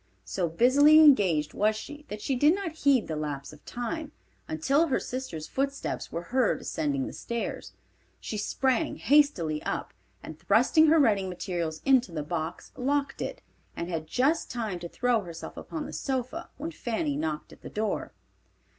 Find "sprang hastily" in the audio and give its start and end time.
8.35-9.61